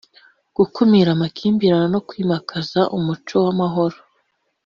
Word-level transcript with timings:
gukumira 0.57 1.09
amakimbirane 1.13 1.87
no 1.93 1.99
kwimakaza 2.07 2.81
umuco 2.97 3.35
w’amahoro 3.45 3.97